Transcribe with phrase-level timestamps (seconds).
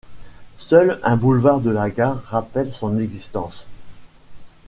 [0.57, 3.67] Seul un boulevard de la Gare rappelle son existence.